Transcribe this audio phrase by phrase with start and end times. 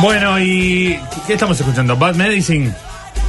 [0.00, 1.96] Bueno, ¿y qué estamos escuchando?
[1.96, 2.72] Bad Medicine.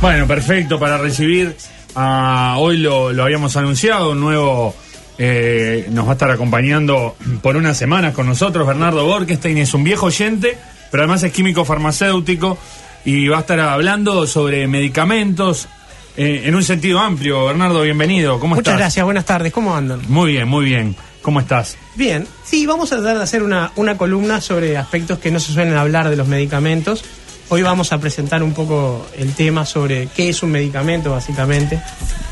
[0.01, 1.55] Bueno, perfecto para recibir.
[1.95, 4.75] a hoy lo, lo habíamos anunciado, un nuevo
[5.17, 8.68] eh, nos va a estar acompañando por unas semanas con nosotros.
[8.68, 10.57] Bernardo Borkestein es un viejo oyente,
[10.91, 12.57] pero además es químico farmacéutico
[13.04, 15.67] y va a estar hablando sobre medicamentos
[16.15, 17.45] eh, en un sentido amplio.
[17.45, 18.39] Bernardo, bienvenido.
[18.39, 18.79] ¿Cómo Muchas estás?
[18.79, 19.51] gracias, buenas tardes.
[19.51, 20.01] ¿Cómo andan?
[20.07, 20.95] Muy bien, muy bien.
[21.21, 21.77] ¿Cómo estás?
[21.95, 25.51] Bien, sí, vamos a tratar de hacer una, una columna sobre aspectos que no se
[25.54, 27.04] suelen hablar de los medicamentos.
[27.49, 31.82] Hoy vamos a presentar un poco el tema sobre qué es un medicamento, básicamente,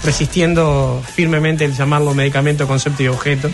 [0.04, 3.50] resistiendo firmemente el llamarlo medicamento, concepto y objeto.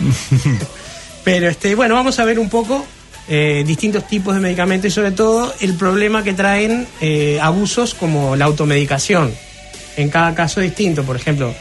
[1.24, 2.84] Pero este, bueno, vamos a ver un poco
[3.28, 8.36] eh, distintos tipos de medicamentos y sobre todo el problema que traen eh, abusos como
[8.36, 9.32] la automedicación.
[9.96, 11.54] En cada caso distinto, por ejemplo,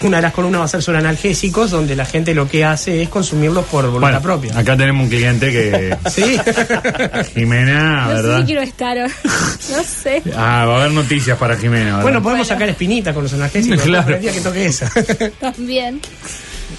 [0.00, 3.02] una de las columnas va a ser sobre analgésicos, donde la gente lo que hace
[3.02, 4.58] es consumirlos por voluntad Bueno, propia.
[4.58, 5.96] acá tenemos un cliente que.
[6.10, 6.38] Sí.
[7.34, 8.38] Jimena, no sé ¿verdad?
[8.40, 8.96] si quiero estar.
[9.70, 10.22] no sé.
[10.36, 11.84] Ah, va a haber noticias para Jimena.
[11.86, 12.02] ¿verdad?
[12.02, 12.54] Bueno, podemos Bueno.
[12.54, 13.82] sacar espinita con los analgésicos.
[13.82, 14.04] Claro.
[14.06, 14.16] Claro.
[14.16, 14.90] El día que toque esa.
[15.40, 16.00] También.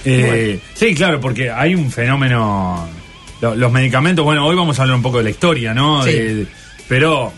[0.06, 2.88] Eh, Sí, claro, porque hay un fenómeno.
[3.42, 6.04] lo- Los medicamentos, bueno, hoy vamos a hablar un poco de la historia, ¿no?
[6.04, 6.12] Sí.
[6.12, 6.48] De-
[6.88, 7.32] pero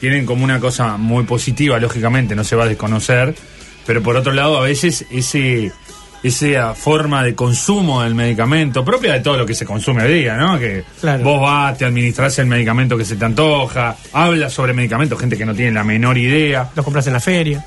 [0.00, 3.34] tienen como una cosa muy positiva, lógicamente, no se va a desconocer.
[3.90, 5.72] Pero por otro lado, a veces ese
[6.22, 10.36] esa forma de consumo del medicamento, propia de todo lo que se consume hoy día,
[10.36, 10.60] ¿no?
[10.60, 11.24] Que Claro.
[11.24, 15.44] vos vas, te administras el medicamento que se te antoja, hablas sobre medicamentos, gente que
[15.44, 16.70] no tiene la menor idea.
[16.76, 17.64] los compras en la feria.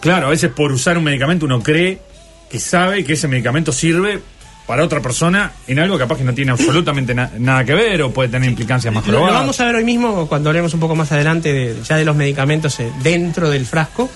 [0.00, 1.98] Claro, a veces por usar un medicamento uno cree
[2.48, 4.18] que sabe que ese medicamento sirve
[4.66, 8.12] para otra persona en algo capaz que no tiene absolutamente na- nada que ver o
[8.12, 9.40] puede tener implicancias más Lo, lo probadas.
[9.42, 12.16] vamos a ver hoy mismo cuando hablemos un poco más adelante de- ya de los
[12.16, 14.08] medicamentos eh, dentro del frasco.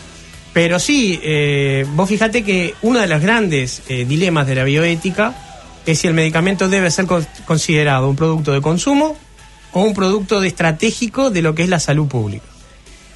[0.52, 5.34] Pero sí, eh, vos fíjate que uno de los grandes eh, dilemas de la bioética
[5.86, 9.16] es si el medicamento debe ser con- considerado un producto de consumo
[9.72, 12.46] o un producto de estratégico de lo que es la salud pública.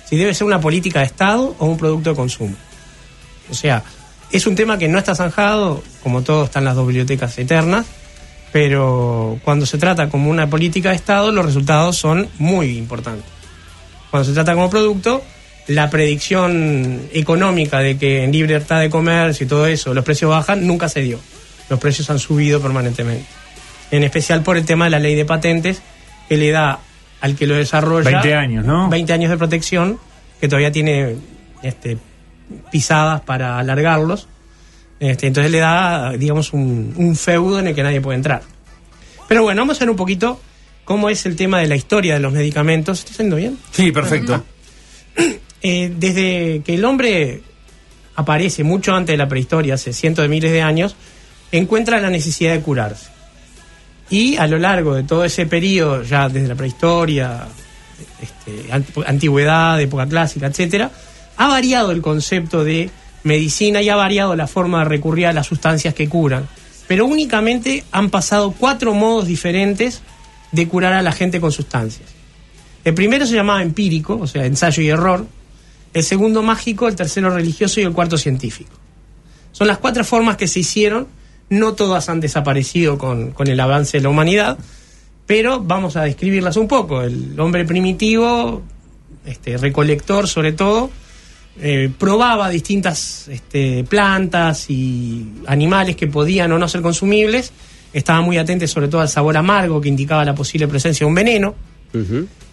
[0.09, 2.55] Si debe ser una política de Estado o un producto de consumo.
[3.51, 3.83] O sea,
[4.31, 7.85] es un tema que no está zanjado, como todo están las dos bibliotecas eternas,
[8.53, 13.25] pero cuando se trata como una política de Estado, los resultados son muy importantes.
[14.11, 15.25] Cuando se trata como producto,
[15.67, 20.67] la predicción económica de que en libertad de comercio y todo eso los precios bajan
[20.67, 21.19] nunca se dio.
[21.69, 23.25] Los precios han subido permanentemente.
[23.91, 25.81] En especial por el tema de la ley de patentes,
[26.29, 26.81] que le da
[27.21, 28.89] al que lo desarrolla 20 años, ¿no?
[28.91, 29.99] 20 años de protección,
[30.41, 31.17] que todavía tiene
[31.63, 31.97] este,
[32.71, 34.29] pisadas para alargarlos.
[35.01, 38.43] Este, entonces le da, digamos, un, un feudo en el que nadie puede entrar.
[39.29, 40.41] Pero bueno, vamos a ver un poquito
[40.85, 42.99] cómo es el tema de la historia de los medicamentos.
[43.01, 43.59] ¿Estoy haciendo bien?
[43.71, 44.45] Sí, perfecto.
[45.67, 47.41] Eh, desde que el hombre
[48.17, 50.95] aparece mucho antes de la prehistoria, hace cientos de miles de años,
[51.53, 53.07] encuentra la necesidad de curarse.
[54.11, 57.45] Y a lo largo de todo ese periodo, ya desde la prehistoria,
[58.21, 60.91] este, ant- antigüedad, época clásica, etcétera,
[61.39, 62.91] ha variado el concepto de
[63.23, 66.47] medicina y ha variado la forma de recurrir a las sustancias que curan.
[66.87, 70.03] Pero únicamente han pasado cuatro modos diferentes
[70.53, 72.11] de curar a la gente con sustancias.
[72.85, 75.27] El primero se llamaba empírico, o sea, ensayo y error.
[75.95, 78.73] El segundo mágico, el tercero religioso y el cuarto científico.
[79.53, 81.07] Son las cuatro formas que se hicieron.
[81.49, 84.59] No todas han desaparecido con, con el avance de la humanidad,
[85.27, 87.03] pero vamos a describirlas un poco.
[87.03, 88.63] El hombre primitivo,
[89.25, 90.91] este, recolector sobre todo,
[91.61, 97.53] eh, probaba distintas este, plantas y animales que podían o no ser consumibles.
[97.93, 101.15] Estaba muy atento sobre todo al sabor amargo que indicaba la posible presencia de un
[101.15, 101.55] veneno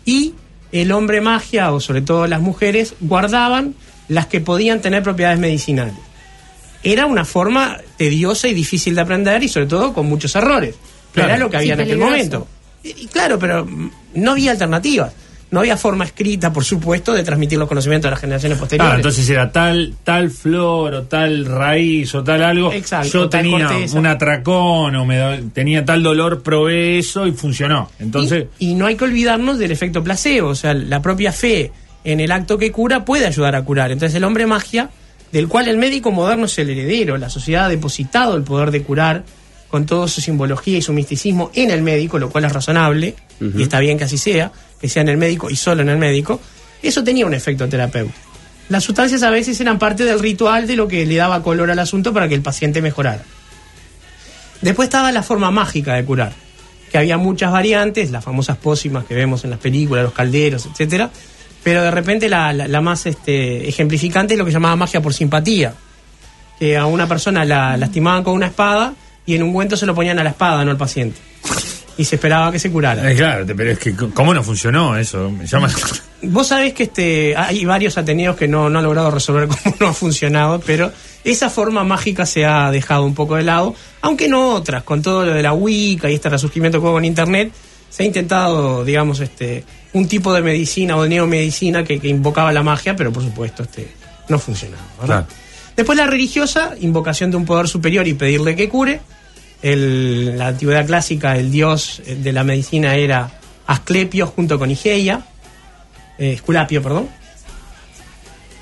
[0.05, 0.35] y
[0.71, 3.75] el hombre magia, o sobre todo las mujeres, guardaban
[4.07, 5.95] las que podían tener propiedades medicinales.
[6.83, 10.75] Era una forma tediosa y difícil de aprender y sobre todo con muchos errores.
[11.13, 11.29] Claro.
[11.29, 12.47] era lo que había Sí, en aquel momento.
[12.83, 13.67] Y, y claro, pero
[14.13, 15.13] no había alternativas.
[15.51, 18.87] No había forma escrita, por supuesto, de transmitir los conocimientos a las generaciones posteriores.
[18.89, 22.71] Claro, entonces era tal tal flor o tal raíz o tal algo.
[22.71, 23.99] Exacto, Yo tenía corteza.
[23.99, 27.91] un atracón o me do- tenía tal dolor, probé eso y funcionó.
[27.99, 31.71] Entonces, y, y no hay que olvidarnos del efecto placebo, o sea, la propia fe
[32.05, 33.91] en el acto que cura puede ayudar a curar.
[33.91, 34.89] Entonces el hombre magia,
[35.33, 38.83] del cual el médico moderno es el heredero, la sociedad ha depositado el poder de
[38.83, 39.23] curar
[39.67, 43.61] con toda su simbología y su misticismo en el médico, lo cual es razonable, y
[43.61, 46.41] está bien que así sea, que sea en el médico y solo en el médico,
[46.81, 48.17] eso tenía un efecto terapéutico.
[48.69, 51.79] Las sustancias a veces eran parte del ritual de lo que le daba color al
[51.79, 53.23] asunto para que el paciente mejorara.
[54.61, 56.33] Después estaba la forma mágica de curar,
[56.91, 61.09] que había muchas variantes, las famosas pócimas que vemos en las películas, los calderos, etcétera,
[61.63, 65.73] pero de repente la, más este, ejemplificante es lo que llamaba magia por simpatía,
[66.57, 68.93] que a una persona la lastimaban con una espada
[69.25, 71.19] y en un ungüento se lo ponían a la espada, no al paciente.
[72.01, 73.11] Y se esperaba que se curara.
[73.11, 75.29] Eh, claro, pero es que, ¿cómo no funcionó eso?
[75.29, 75.69] Me llama.
[76.23, 79.89] Vos sabés que este hay varios ateneos que no, no han logrado resolver cómo no
[79.89, 80.91] ha funcionado, pero
[81.23, 85.27] esa forma mágica se ha dejado un poco de lado, aunque no otras, con todo
[85.27, 87.53] lo de la Wicca y este resurgimiento que hubo en Internet,
[87.87, 89.63] se ha intentado, digamos, este
[89.93, 93.61] un tipo de medicina o de neomedicina que, que invocaba la magia, pero por supuesto
[93.61, 93.91] este
[94.27, 94.81] no funcionaba.
[94.99, 95.27] ¿verdad?
[95.27, 95.41] Claro.
[95.75, 99.01] Después la religiosa, invocación de un poder superior y pedirle que cure.
[99.61, 103.29] El- la antigüedad clásica, el dios eh, de la medicina era
[103.67, 105.21] Asclepio junto con Igeia,
[106.17, 107.07] eh, Esculapio, perdón.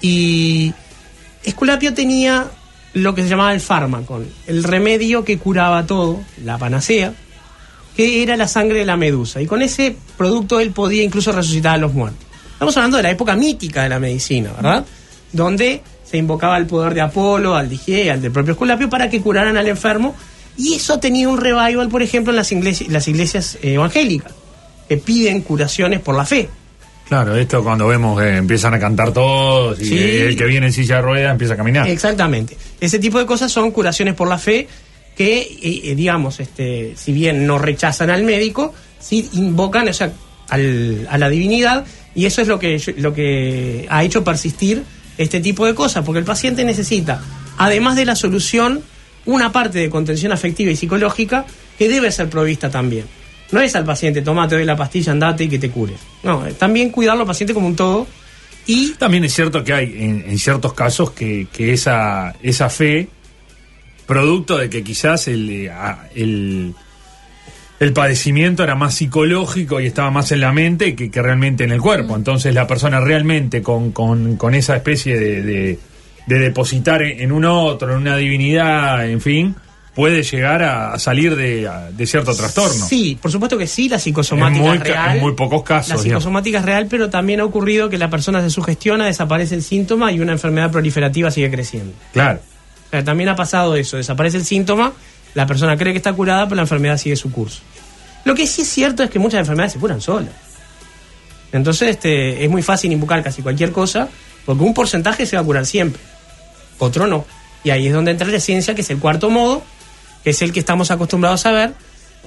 [0.01, 0.74] Y
[1.44, 2.48] Esculapio tenía
[2.94, 7.13] lo que se llamaba el fármaco, el remedio que curaba todo, la panacea,
[7.95, 9.42] que era la sangre de la medusa.
[9.42, 12.25] Y con ese producto él podía incluso resucitar a los muertos.
[12.54, 14.86] Estamos hablando de la época mítica de la medicina, ¿verdad?
[15.31, 19.10] Donde se invocaba el poder de Apolo, al de Igea, al del propio Esculapio, para
[19.10, 20.16] que curaran al enfermo.
[20.60, 24.34] Y eso tenía un revival, por ejemplo, en las iglesias, las iglesias eh, evangélicas,
[24.88, 26.50] que piden curaciones por la fe.
[27.08, 29.98] Claro, esto cuando vemos que empiezan a cantar todos y Sí.
[29.98, 31.88] el que viene en silla de ruedas empieza a caminar.
[31.88, 32.56] Exactamente.
[32.80, 34.68] Ese tipo de cosas son curaciones por la fe
[35.18, 40.12] que, eh, eh, digamos, este, si bien no rechazan al médico, sí invocan o sea,
[40.50, 44.84] al- a la divinidad y eso es lo que, lo que ha hecho persistir
[45.18, 47.22] este tipo de cosas, porque el paciente necesita,
[47.58, 48.82] además de la solución,
[49.25, 51.45] una parte de contención afectiva y psicológica
[51.77, 53.06] que debe ser provista también.
[53.51, 56.00] No es al paciente, toma, te doy la pastilla, andate y que te cures.
[56.24, 58.07] No, eh, también cuidarlo al paciente como un todo
[58.69, 63.07] y También es cierto que hay en, en ciertos casos que, que esa, esa fe,
[64.06, 65.71] producto de que quizás el, eh,
[66.13, 66.75] el,
[67.80, 71.71] el padecimiento era más psicológico y estaba más en la mente que, que realmente en
[71.71, 72.16] el cuerpo.
[72.16, 75.80] Entonces la persona realmente con, con, con esa especie de, de,
[76.30, 79.56] de depositar en un otro, en una divinidad, en fin,
[79.96, 82.86] puede llegar a, salir de, a- de cierto trastorno.
[82.86, 85.16] Sí, por supuesto que sí, la psicosomática En muy real.
[85.18, 86.22] en muy pocos casos, La digamos.
[86.24, 90.12] psicosomática es real, pero también ha ocurrido que la persona se sugestiona, desaparece el síntoma
[90.12, 91.94] y una enfermedad proliferativa sigue creciendo.
[92.14, 92.40] Claro.
[92.88, 94.94] O sea, también ha pasado eso, desaparece el síntoma,
[95.34, 97.62] la persona cree que está curada, pero la enfermedad sigue su curso.
[98.24, 100.34] Lo que sí es cierto es que muchas enfermedades se curan solas.
[101.52, 104.08] Entonces este, es muy fácil invocar casi cualquier cosa,
[104.46, 106.02] porque un porcentaje se va a curar siempre,
[106.80, 107.26] otro no.
[107.64, 109.62] Y ahí es donde entra la ciencia, que es el cuarto modo,
[110.24, 111.74] que es el que estamos acostumbrados a ver,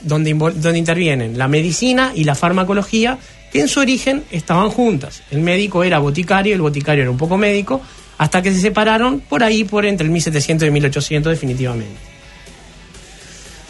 [0.02, 3.18] donde, donde intervienen la medicina y la farmacología,
[3.52, 5.22] que en su origen estaban juntas.
[5.30, 7.82] El médico era boticario, el boticario era un poco médico,
[8.18, 12.00] hasta que se separaron por ahí, por entre el 1700 y 1800 definitivamente.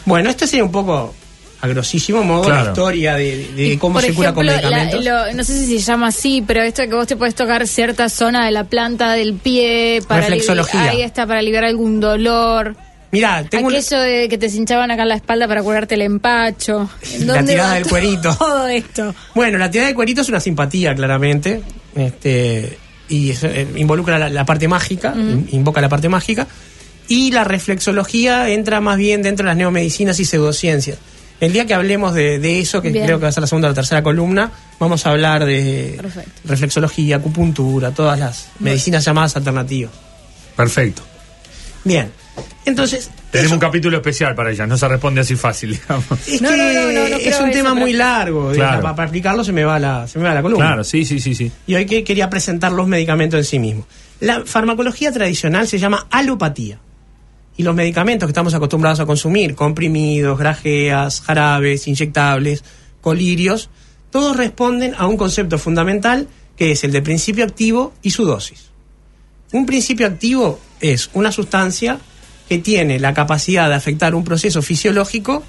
[0.05, 1.15] Bueno, esto sería un poco,
[1.63, 2.65] a grosísimo modo, Claro.
[2.65, 5.05] la historia de, de cómo por se cura con ejemplo, la- medicamentos.
[5.31, 8.09] lo- no sé si se llama así, pero esto que vos te puedes tocar cierta
[8.09, 10.83] zona de la planta del pie para Reflexología.
[10.91, 12.77] ahí está para aliviar algún dolor.
[13.13, 16.89] Mira, tengo Aquello de que te hinchaban acá en la espalda para curarte el empacho.
[17.13, 18.35] ¿En La tirada va del todo cuerito.
[18.37, 19.15] Todo esto.
[19.35, 21.63] Bueno, la tirada de cuerito es una simpatía, claramente.
[21.95, 22.79] Este,
[23.11, 26.47] y eh, involucra la, la parte mágica, in- invoca la parte mágica.
[27.07, 30.97] Y la reflexología entra más bien dentro de las neomedicinas y pseudociencias.
[31.43, 33.05] El día que hablemos de, de eso, que Bien.
[33.05, 35.99] creo que va a ser la segunda o la tercera columna, vamos a hablar de
[36.01, 36.31] Perfecto.
[36.45, 39.91] reflexología, acupuntura, todas las medicinas llamadas alternativas.
[40.57, 41.03] Perfecto.
[41.85, 42.13] Bien,
[42.65, 43.11] entonces...
[43.33, 46.05] Tenemos eso- un capítulo especial para ella, no se responde así fácil, digamos.
[46.29, 48.53] es No, que no, no, no, no es un eso, tema pero- muy largo.
[48.53, 48.81] Claro.
[48.83, 50.67] Para, para explicarlo se me va la, se me va la columna.
[50.67, 51.51] Claro, sí, sí, sí, sí.
[51.67, 53.87] Y hoy que quería presentar los medicamentos en sí mismos.
[54.21, 56.79] La farmacología tradicional se llama alopatía.
[57.57, 62.65] Y los medicamentos que estamos acostumbrados a consumir, comprimidos, grajeas, jarabes, inyectables,
[63.01, 63.69] colirios,
[64.11, 68.71] todos responden a un concepto fundamental que es el de principio activo y su dosis.
[69.53, 71.99] Un principio activo es una sustancia
[72.49, 75.43] que tiene la capacidad de afectar un proceso fisiológico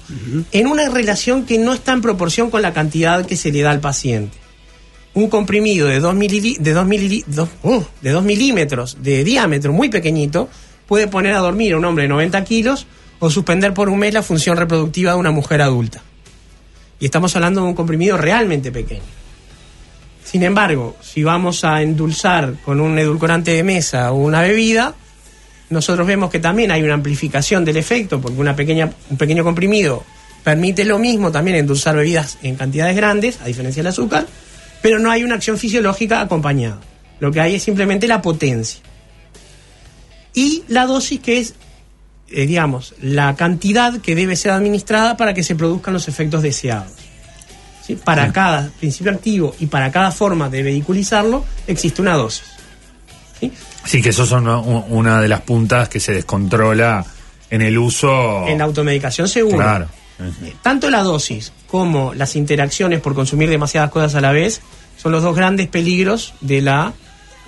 [0.52, 3.70] en una relación que no está en proporción con la cantidad que se le da
[3.70, 4.38] al paciente
[5.14, 6.12] un comprimido de 2
[6.58, 10.48] de dos milili- dos- uh, de dos milímetros de diámetro muy pequeñito
[10.86, 12.86] puede poner a dormir a un hombre de 90 kilos
[13.18, 16.02] o suspender por un mes la función reproductiva de una mujer adulta.
[17.00, 19.02] Y estamos hablando de un comprimido realmente pequeño.
[20.24, 24.94] Sin embargo, si vamos a endulzar con un edulcorante de mesa o una bebida,
[25.70, 30.04] nosotros vemos que también hay una amplificación del efecto, porque una pequeña, un pequeño comprimido
[30.42, 34.26] permite lo mismo también endulzar bebidas en cantidades grandes, a diferencia del azúcar,
[34.82, 36.80] pero no hay una acción fisiológica acompañada.
[37.20, 38.80] Lo que hay es simplemente la potencia.
[40.34, 41.54] Y la dosis que es,
[42.28, 46.92] eh, digamos, la cantidad que debe ser administrada para que se produzcan los efectos deseados.
[47.86, 47.96] ¿Sí?
[47.96, 52.46] Para cada principio activo y para cada forma de vehiculizarlo existe una dosis.
[53.38, 53.52] ¿Sí?
[53.84, 57.04] Sí, que eso son una, de las puntas que se descontrola
[57.50, 58.46] en el uso.
[58.48, 59.58] En la automedicación seguro.
[59.58, 59.88] Claro.
[60.62, 64.62] Tanto la dosis como las interacciones por consumir demasiadas cosas a la vez
[64.96, 66.92] son los dos grandes peligros de la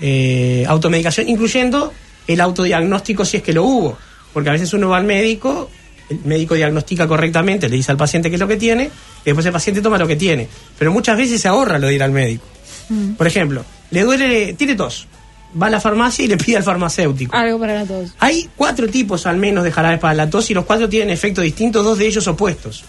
[0.01, 1.93] eh, automedicación, incluyendo
[2.27, 3.99] el autodiagnóstico si es que lo hubo.
[4.33, 5.71] Porque a veces uno va al médico,
[6.11, 9.47] el médico diagnostica correctamente, le dice al paciente qué es lo que tiene, y después
[9.47, 10.49] el paciente toma lo que tiene.
[10.79, 12.45] Pero muchas veces se ahorra lo de ir al médico.
[13.17, 15.09] Por ejemplo, le duele, tiene tos,
[15.61, 17.35] va a la farmacia y le pide al farmacéutico.
[17.35, 18.15] Algo para la tos.
[18.21, 21.43] Hay cuatro tipos al menos de jarabes para la tos y los cuatro tienen efectos
[21.43, 22.85] distintos, dos de ellos opuestos.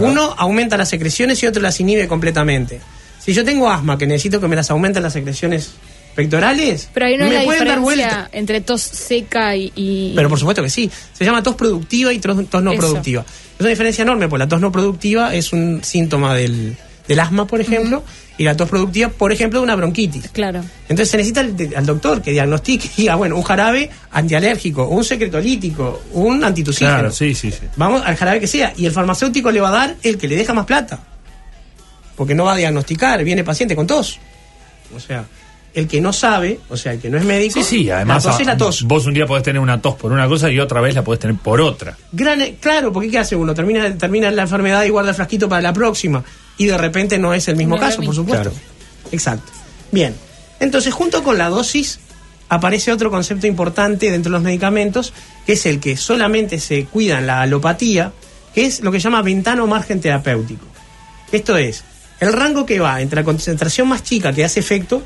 [0.00, 2.80] Uno aumenta las secreciones y otro las inhibe completamente.
[3.18, 5.72] Si yo tengo asma, que necesito que me las aumenten las secreciones
[6.18, 8.28] pectorales, Pero ahí no me hay la pueden dar diferencia vuelta.
[8.36, 10.90] entre tos seca y, y- Pero por supuesto que sí.
[11.12, 12.80] Se llama tos productiva y tos, tos no Eso.
[12.80, 13.24] productiva.
[13.54, 17.46] Es una diferencia enorme, porque la tos no productiva es un síntoma del, del asma,
[17.46, 18.02] por ejemplo,
[18.36, 20.28] y la tos productiva, por ejemplo, de una bronquitis.
[20.30, 20.60] Claro.
[20.88, 25.04] Entonces se necesita al, al doctor que diagnostique y diga, bueno, un jarabe antialérgico, un
[25.04, 26.90] secretolítico, un antitusígeno.
[26.94, 27.60] Claro, sí, sí, sí.
[27.76, 28.72] Vamos al jarabe que sea.
[28.76, 30.98] Y el farmacéutico le va a dar el que le deja más plata.
[32.16, 34.18] Porque no va a diagnosticar, viene paciente con tos.
[34.96, 35.24] O sea,
[35.78, 38.30] el que no sabe, o sea, el que no es médico, Sí, sí, además la
[38.32, 38.82] tos es a- la tos.
[38.82, 41.20] vos un día podés tener una tos por una cosa y otra vez la podés
[41.20, 41.96] tener por otra.
[42.12, 43.54] Gran- claro, porque ¿qué hace uno?
[43.54, 46.22] Termina, termina la enfermedad y guarda el frasquito para la próxima.
[46.56, 48.52] Y de repente no es el mismo No es caso, por supuesto.
[49.12, 49.52] Exacto.
[49.92, 50.14] Bien.
[50.60, 52.00] Entonces, junto con la dosis,
[52.48, 55.12] aparece otro concepto importante dentro de los medicamentos,
[55.46, 58.12] que es el que solamente se cuida en la alopatía,
[58.54, 60.66] que es lo que se llama ventana o margen terapéutico.
[61.30, 61.84] Esto es,
[62.20, 65.02] el rango que va entre la concentración más chica que hace efecto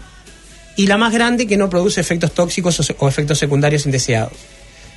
[0.76, 4.32] y la más grande que no produce efectos tóxicos o, efectos secundarios indeseados.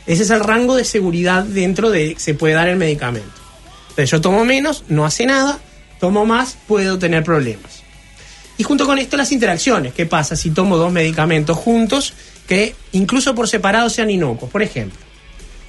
[0.07, 3.29] Ese es el rango de seguridad dentro de que se puede dar el medicamento.
[3.89, 5.59] Entonces yo tomo menos, no hace nada,
[5.99, 7.83] tomo más, puedo tener problemas.
[8.57, 9.93] Y junto con esto las interacciones.
[9.93, 12.13] ¿Qué pasa si tomo dos medicamentos juntos
[12.47, 14.51] que incluso por separado sean inocuos?
[14.51, 14.99] Por ejemplo,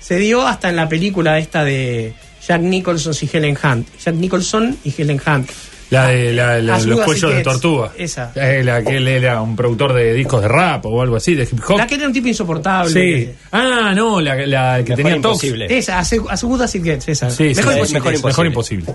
[0.01, 2.15] se dio hasta en la película esta de
[2.47, 3.89] Jack Nicholson y Helen Hunt.
[3.99, 5.51] Jack Nicholson y Helen Hunt.
[5.91, 7.93] La de la- la- los cuellos de tortuga.
[7.97, 8.33] Esa.
[8.35, 11.45] Eh, la que él era un productor de discos de rap o algo así, de
[11.45, 11.79] hip hop.
[11.79, 12.93] La que era un tipo insoportable.
[12.93, 13.31] Sí.
[13.53, 15.45] Ah, no, la, la que Mejor tenía tox.
[15.45, 15.79] imposible.
[15.79, 17.31] Esa, As It Gets, esa.
[17.31, 17.93] Sí, Mejor sí, imposible.
[18.01, 18.95] mejor es mejor imposible.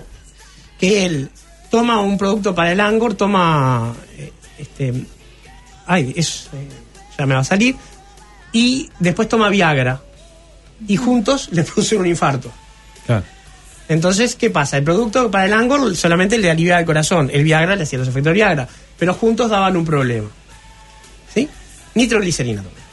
[0.77, 1.29] que él
[1.69, 4.93] toma un producto para el Angor, toma eh, este
[5.87, 6.67] ay, es, eh,
[7.17, 7.75] ya me va a salir
[8.51, 10.01] y después toma Viagra
[10.87, 12.51] y juntos le producen un infarto.
[13.05, 13.23] Claro.
[13.91, 14.77] Entonces, ¿qué pasa?
[14.77, 18.07] El producto para el Angor solamente le alivia el corazón, el Viagra le hacía los
[18.07, 18.65] efectos de Viagra,
[18.97, 20.29] pero juntos daban un problema.
[21.33, 21.49] ¿Sí?
[21.95, 22.85] Nitroglicerina también.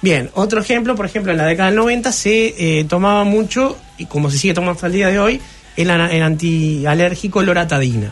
[0.00, 4.06] Bien, otro ejemplo, por ejemplo, en la década del 90 se eh, tomaba mucho, y
[4.06, 5.42] como se sigue tomando hasta el día de hoy,
[5.76, 8.10] el, antialérgico loratadina.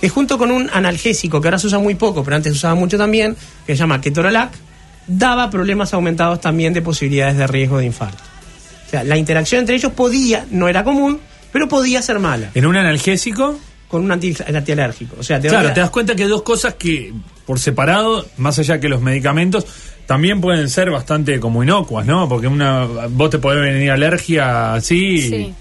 [0.00, 2.76] Que junto con un analgésico, que ahora se usa muy poco, pero antes se usaba
[2.76, 4.52] mucho también, que se llama ketorolac,
[5.08, 8.35] daba problemas aumentados también de posibilidades de riesgo de infarto.
[8.96, 11.20] O sea, la interacción entre ellos podía, no era común,
[11.52, 15.16] pero podía ser mala, En un analgésico, con un anti- antialérgico.
[15.18, 17.12] O sea, te claro, da- te das cuenta que hay dos cosas que
[17.46, 19.66] por separado, más allá que los medicamentos,
[20.06, 22.28] también pueden ser bastante como inocuas, ¿no?
[22.28, 25.54] Porque una vos te podés venir alergia así Sí.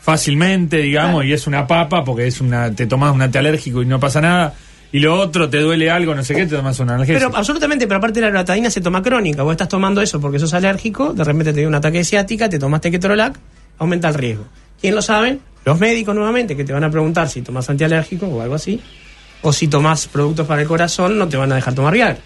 [0.00, 4.00] fácilmente, digamos, y es una papa porque es una te tomás un antialérgico y no
[4.00, 4.54] pasa nada.
[4.92, 7.26] Y lo otro, te duele algo, no sé qué, te tomas un analgésico.
[7.28, 9.42] Pero absolutamente, pero aparte la loratadina se toma crónica.
[9.44, 12.48] Vos estás tomando eso porque sos alérgico, de repente te dio un ataque de ciática,
[12.48, 13.36] te tomaste ketorolac,
[13.78, 14.46] aumenta el riesgo.
[14.80, 15.40] ¿Quién lo saben?
[15.64, 18.80] Los médicos nuevamente, que te van a preguntar si tomas antialérgico o algo así.
[19.42, 22.18] O si tomas productos para el corazón, no te van a dejar tomar Viagra.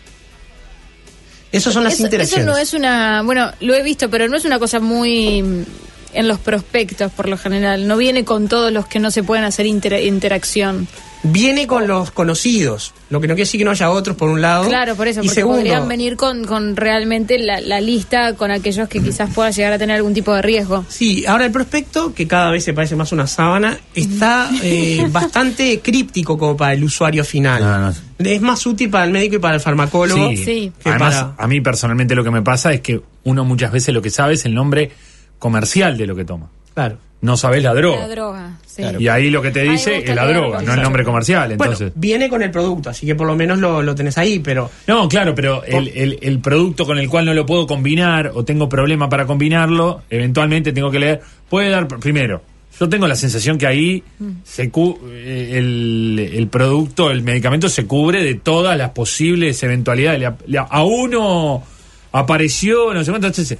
[1.52, 2.46] Esas son las Eso, eso interacciones.
[2.46, 3.22] no es una.
[3.22, 5.64] Bueno, lo he visto, pero no es una cosa muy.
[6.12, 7.86] En los prospectos, por lo general.
[7.88, 10.86] No viene con todos los que no se pueden hacer inter- interacción.
[11.26, 14.42] Viene con los conocidos, lo que no quiere decir que no haya otros por un
[14.42, 14.68] lado.
[14.68, 18.50] Claro, por eso, y porque segundo, podrían venir con, con realmente la, la lista con
[18.50, 20.84] aquellos que quizás puedan llegar a tener algún tipo de riesgo.
[20.88, 25.06] Sí, ahora el prospecto, que cada vez se parece más a una sábana, está eh,
[25.10, 27.62] bastante críptico como para el usuario final.
[27.62, 27.94] No, no.
[28.18, 30.28] Es más útil para el médico y para el farmacólogo.
[30.30, 30.36] Sí.
[30.36, 30.72] Sí.
[30.82, 33.94] que Además, para- a mí personalmente lo que me pasa es que uno muchas veces
[33.94, 34.90] lo que sabe es el nombre
[35.38, 36.48] comercial de lo que toma.
[36.74, 36.98] Claro.
[37.24, 38.00] No sabes la droga.
[38.00, 38.82] La droga, sí.
[38.82, 39.00] Claro.
[39.00, 41.52] Y ahí lo que te dice es la droga, no el nombre comercial.
[41.52, 41.78] Entonces.
[41.88, 44.70] Bueno, viene con el producto, así que por lo menos lo, lo tenés ahí, pero
[44.86, 48.44] No, claro, pero el, el- el producto con el cual no lo puedo combinar o
[48.44, 51.20] tengo problema para combinarlo, eventualmente tengo que leer.
[51.48, 52.42] Puede dar, primero,
[52.78, 54.02] yo tengo la sensación que ahí
[54.42, 60.20] se cu- eh, el, el producto, el medicamento se cubre de todas las posibles eventualidades.
[60.20, 61.62] Le le a uno
[62.12, 63.58] apareció, no sé cuánto, entonces,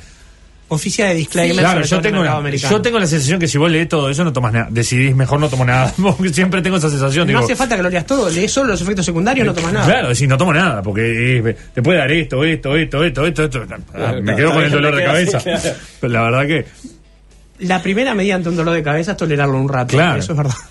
[0.68, 2.76] oficia de disclaimer Claro, sobre todo yo tengo, mercado una- americano.
[2.76, 4.68] yo tengo la sensación que si vos lees todo eso no tomas nada.
[4.71, 5.92] Decidís mejor no tomo nada.
[6.33, 7.26] Siempre tengo esa sensación.
[7.26, 9.73] No digo, hace falta que lo leas todo, lees solo los efectos secundarios, no tomas
[9.73, 9.87] nada.
[9.87, 13.42] Claro, decís, no tomo nada, porque eh, te puede dar esto, esto, esto, esto, esto,
[13.44, 13.64] esto.
[13.94, 15.38] Ah, me Claro, quedo con el dolor de cabeza.
[15.40, 15.71] claro.
[16.00, 16.66] Pero la verdad que.
[17.66, 19.94] la primera medida ante un dolor de cabeza es tolerarlo un rato.
[19.94, 20.18] Claro.
[20.18, 20.54] Eso es verdad.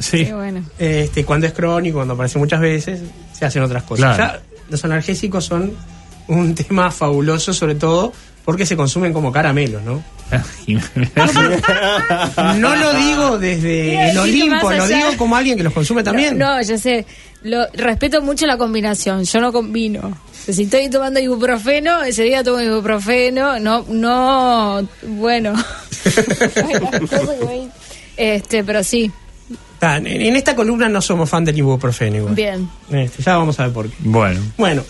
[0.00, 0.24] Sí.
[0.26, 0.64] Qué bueno.
[0.80, 3.00] Este, cuando es crónico, cuando aparece muchas veces,
[3.32, 4.16] se hacen otras cosas.
[4.16, 4.34] Claro.
[4.34, 5.72] Ya, los analgésicos son
[6.26, 8.12] un tema fabuloso, sobre todo
[8.46, 10.02] porque se consumen como caramelos, ¿no?
[12.56, 16.38] No lo digo desde el Olimpo, lo digo como alguien que los consume también.
[16.38, 17.04] No, no, ya sé.
[17.42, 19.24] Lo, respeto mucho la combinación.
[19.24, 20.16] Yo no combino.
[20.48, 23.58] Si estoy tomando ibuprofeno, ese día tomo ibuprofeno.
[23.58, 25.52] No, no, bueno.
[28.18, 29.12] Este, pero sí,
[29.80, 32.16] en esta columna no somos fan del ibuprofeno.
[32.16, 32.34] igual.
[32.34, 32.68] bien.
[32.90, 33.96] Este, ya vamos a ver por qué.
[34.00, 34.40] Bueno.
[34.56, 34.82] Bueno,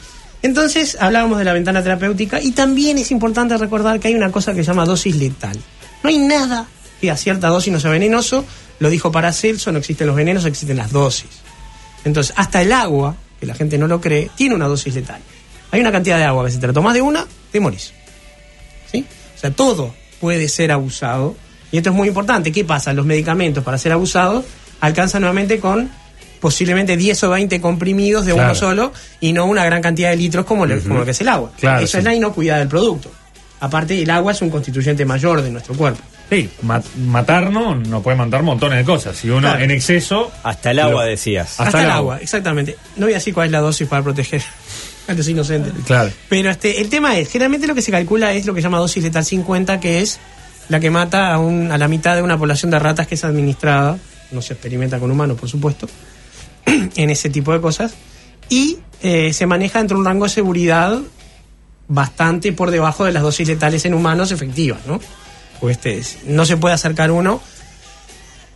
[0.47, 4.55] entonces hablábamos de la ventana terapéutica y también es importante recordar que hay una cosa
[4.55, 5.57] que se llama dosis letal.
[6.03, 6.67] No hay nada
[7.01, 8.45] que a cierta dosis no sea venenoso,
[8.79, 11.29] lo dijo Paracelso, no existen los venenos, existen las dosis.
[12.05, 15.21] Entonces, hasta el agua, que la gente no lo cree, tiene una dosis letal.
[15.71, 17.93] Hay una cantidad de agua que si te la de una, te morís.
[18.91, 19.05] ¿Sí?
[19.35, 21.37] O sea, todo puede ser abusado.
[21.73, 22.53] Y esto es muy importante.
[22.53, 22.93] ¿Qué pasa?
[22.93, 24.45] Los medicamentos para ser abusados
[24.81, 25.91] alcanzan nuevamente con
[26.41, 28.49] posiblemente 10 o 20 comprimidos de Claro.
[28.51, 31.21] uno solo y no una gran cantidad de litros como, lo- como lo que es
[31.21, 31.53] el agua.
[31.59, 31.99] Claro, Eso sí.
[31.99, 33.11] es la inocuidad del producto.
[33.61, 36.01] Aparte, el agua es un constituyente mayor de nuestro cuerpo.
[36.29, 39.17] Sí, ma- matarnos nos puede matar montones de cosas.
[39.17, 39.63] Si uno Claro.
[39.65, 40.31] en exceso.
[40.43, 41.51] Hasta el agua Lo- decías.
[41.53, 42.15] Hasta Hasta, el el agua.
[42.15, 42.23] agua.
[42.23, 42.77] exactamente.
[42.97, 44.43] No voy a decir cuál es la dosis para proteger
[45.09, 45.73] a los inocentes.
[45.87, 46.11] Claro.
[46.29, 48.79] Pero este, el tema es, generalmente lo que se calcula es lo que se llama
[48.79, 50.19] dosis letal 50, que es
[50.69, 53.25] la que mata a, un- a la mitad de una población de ratas que es
[53.25, 53.97] administrada,
[54.33, 55.89] no se experimenta con humanos, por supuesto,
[56.97, 57.95] en ese tipo de cosas,
[58.49, 60.99] y eh, se maneja dentro de un rango de seguridad
[61.89, 65.01] bastante por debajo de las dosis letales en humanos efectivas, ¿no?
[65.61, 67.41] Pues este, es- no se puede acercar uno,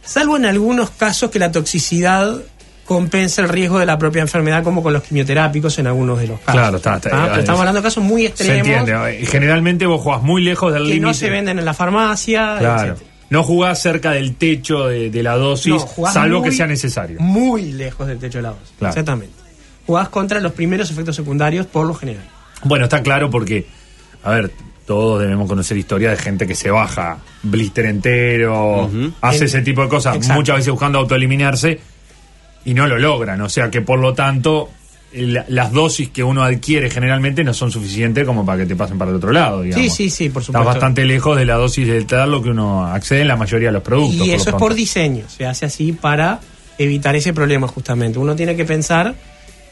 [0.05, 2.39] salvo en algunos casos que la toxicidad
[2.85, 6.41] compensa el riesgo de la propia enfermedad, como con los quimioterápicos en algunos de los
[6.41, 6.55] casos.
[6.61, 9.27] Claro, está- está- Ah, pero es- estamos hablando de casos muy Se extremos entiende.
[9.27, 11.07] Generalmente vos jugás muy lejos del que límite.
[11.07, 12.97] no se venden en la farmacia, Claro.
[13.31, 17.19] No jugás cerca del techo de, de la dosis, No, salvo muy- que sea necesario.
[17.21, 18.73] Muy lejos del techo de la dosis.
[18.79, 18.91] Claro.
[18.93, 19.35] Exactamente.
[19.87, 22.25] Jugás contra los primeros efectos secundarios por lo general.
[22.65, 23.67] Bueno, está claro porque,
[24.25, 24.51] a ver,
[24.87, 29.89] todos debemos conocer historia de gente que se baja blister entero, hace ese tipo de
[29.89, 30.35] cosas, Exacto.
[30.35, 31.81] muchas veces buscando autoeliminarse
[32.65, 33.41] y no lo logran.
[33.41, 34.69] O sea que por lo tanto,
[35.13, 38.97] la- las dosis que uno adquiere generalmente no son suficientes como para que te pasen
[38.99, 39.63] para el otro lado.
[39.63, 39.85] Digamos.
[39.85, 40.69] Sí, sí, sí, por Estás supuesto.
[40.69, 43.83] bastante lejos de la dosis letal lo que uno accede en la mayoría de los
[43.83, 44.27] productos.
[44.27, 46.41] Y eso es por diseño, se hace así para
[46.79, 48.19] evitar ese problema justamente.
[48.19, 49.15] Uno tiene que pensar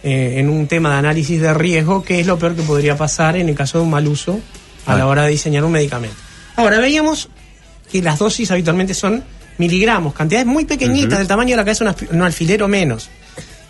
[0.03, 3.37] eh, en un tema de análisis de riesgo, qué es lo peor que podría pasar
[3.37, 4.39] en el caso de un mal uso
[4.87, 6.17] a la hora de diseñar un medicamento.
[6.57, 7.29] Ahora, veíamos
[7.91, 9.23] que las dosis habitualmente son
[9.59, 12.69] miligramos, cantidades muy pequeñitas, del tamaño de la cabeza, de un aspi- un alfiler o
[12.69, 13.09] menos.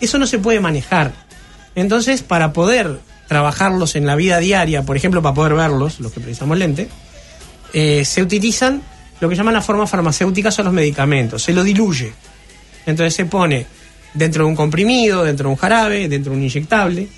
[0.01, 1.13] Eso no se puede manejar.
[1.75, 6.21] Entonces, para poder trabajarlos en la vida diaria, por ejemplo, para poder verlos, los que
[6.21, 6.89] precisamos lente,
[7.73, 8.83] eh, se utilizan
[9.21, 11.43] lo que llaman las formas farmacéuticas o los medicamentos.
[11.43, 12.13] Se lo diluye.
[12.87, 13.67] Entonces se pone
[14.15, 17.09] dentro de un comprimido, dentro de un jarabe, dentro de un inyectable.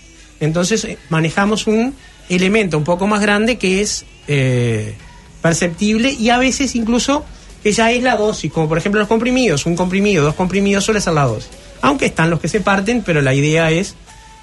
[0.40, 1.94] Entonces eh, manejamos un
[2.28, 4.94] elemento un poco más grande que es eh,
[5.42, 7.24] perceptible y a veces incluso
[7.62, 9.66] que ya es la dosis, como por ejemplo los comprimidos.
[9.66, 11.50] Un comprimido, dos comprimidos suele ser la dosis.
[11.82, 13.94] Aunque están los que se parten, pero la idea es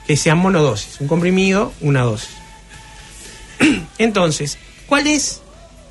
[0.08, 1.02] que sean monodosis.
[1.02, 2.30] Un comprimido, una dosis.
[3.98, 5.42] Entonces, ¿cuál es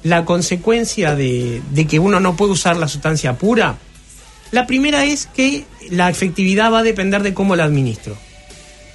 [0.02, 3.76] la consecuencia de, de que uno no puede usar la sustancia pura?
[4.50, 8.16] La primera es que la efectividad va a depender de cómo la administro.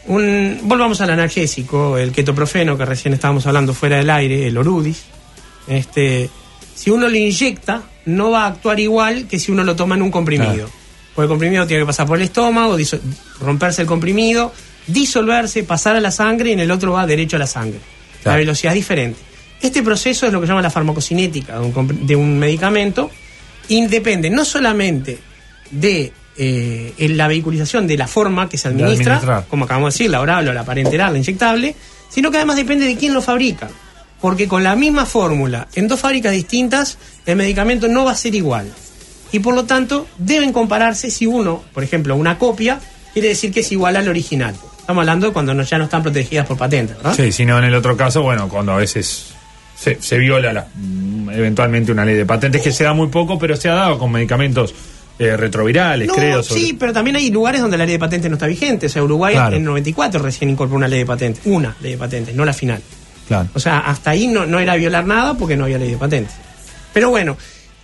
[0.08, 5.04] Un, volvamos al analgésico, el ketoprofeno que recién estábamos hablando fuera del aire, el orudis.
[5.68, 6.30] Este,
[6.74, 10.02] si uno lo inyecta, no va a actuar igual que si uno lo toma en
[10.02, 10.54] un comprimido.
[10.54, 10.72] Claro.
[11.14, 12.78] Porque el comprimido tiene que pasar por el estómago,
[13.40, 14.54] romperse el comprimido,
[14.88, 17.80] disolverse, pasar a la sangre y en el otro va derecho a la sangre.
[17.80, 18.40] La Claro.
[18.40, 19.20] velocidad es diferente.
[19.62, 23.10] Este proceso es lo que llama la farmacocinética de un, de un medicamento
[23.68, 25.20] y depende no solamente
[25.70, 30.12] de eh, en la vehiculización de la forma que se administra, como acabamos de decir,
[30.12, 31.76] la oral o la parenteral, la inyectable,
[32.10, 33.70] sino que además depende de quién lo fabrica.
[34.20, 38.34] Porque con la misma fórmula, en dos fábricas distintas, el medicamento no va a ser
[38.36, 38.72] igual.
[39.32, 42.80] Y por lo tanto, deben compararse si uno, por ejemplo, una copia,
[43.14, 44.56] quiere decir que es igual al original.
[44.82, 47.14] Estamos hablando cuando no, ya no están protegidas por patente, ¿verdad?
[47.16, 49.28] Sí, si no, en el otro caso, bueno, cuando a veces
[49.78, 53.40] se, se viola la- mm, eventualmente una ley de patentes, que se da muy poco,
[53.40, 54.74] pero se ha dado con medicamentos
[55.20, 56.42] eh, retrovirales, No, creo.
[56.42, 58.88] sobre- sí, pero también hay lugares donde la ley de patentes no está vigente.
[58.88, 59.56] O sea, Uruguay Claro.
[59.56, 61.44] en el 94 recién incorporó una ley de patentes.
[61.46, 62.82] Una ley de patentes, no la final.
[63.28, 63.48] Claro.
[63.54, 66.34] O sea, hasta ahí no, no era violar nada porque no había ley de patentes.
[66.92, 67.38] Pero bueno,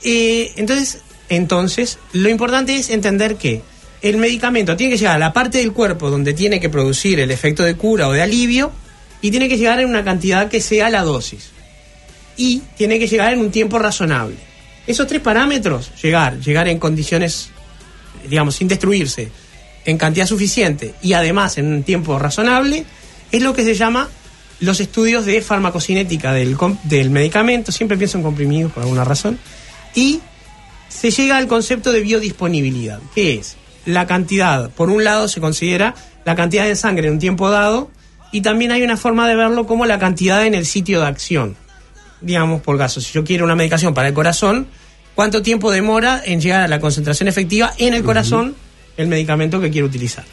[0.04, 3.62] eh, entonces, entonces, lo importante es entender que
[4.02, 7.32] el medicamento tiene que llegar a la parte del cuerpo donde tiene que producir el
[7.32, 8.72] efecto de cura o de alivio
[9.22, 11.50] y tiene que llegar en una cantidad que sea la dosis.
[12.38, 14.36] Y tiene que llegar en un tiempo razonable.
[14.86, 17.50] Esos tres parámetros, llegar, llegar en condiciones,
[18.30, 19.30] digamos, sin destruirse,
[19.86, 22.86] en cantidad suficiente y además en un tiempo razonable,
[23.32, 24.10] es lo que se llama
[24.60, 29.40] los estudios de farmacocinética del, del medicamento, siempre pienso en comprimidos por alguna razón,
[29.96, 30.20] y
[30.90, 33.58] se llega al concepto de biodisponibilidad, que es
[33.88, 35.96] la cantidad, por un lado se considera
[36.26, 37.90] la cantidad de sangre en un tiempo dado,
[38.34, 41.56] y también hay una forma de verlo como la cantidad en el sitio de acción.
[42.20, 44.68] Digamos, por caso, si yo quiero una medicación para el corazón,
[45.16, 48.56] ¿cuánto tiempo demora en llegar a la concentración efectiva en el corazón
[48.98, 50.26] el medicamento que quiero utilizar?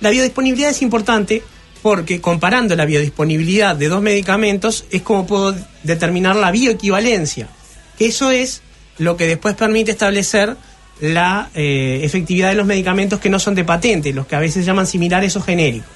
[0.00, 1.42] La biodisponibilidad es importante
[1.80, 7.48] porque comparando la biodisponibilidad de dos medicamentos es como puedo determinar la bioequivalencia,
[7.96, 8.60] que eso es
[8.98, 10.54] lo que después permite establecer
[11.00, 14.64] la eh, efectividad de los medicamentos que no son de patente, los que a veces
[14.64, 15.88] llaman similares o genéricos.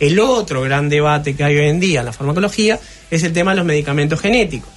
[0.00, 2.78] El otro gran debate que hay hoy en día en la farmacología
[3.10, 4.70] es el tema de los medicamentos genéticos.